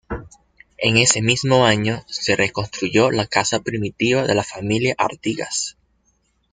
En 0.79 0.97
ese 0.97 1.21
mismo 1.21 1.63
año, 1.63 2.03
se 2.07 2.35
reconstruyó 2.35 3.11
la 3.11 3.27
casa 3.27 3.59
primitiva 3.59 4.23
de 4.25 4.33
la 4.33 4.43
familia 4.43 4.95
Artigas. 4.97 5.77